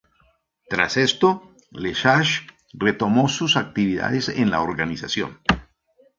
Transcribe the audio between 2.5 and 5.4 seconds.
retomó sus actividades en la organización.